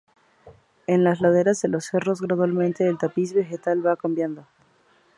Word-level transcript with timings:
En 0.87 1.03
las 1.03 1.21
laderas 1.21 1.61
de 1.61 1.67
los 1.67 1.85
cerros 1.85 2.21
gradualmente 2.23 2.87
el 2.87 2.97
tapiz 2.97 3.33
vegetal 3.35 3.85
va 3.85 3.95
cambiando. 3.95 4.47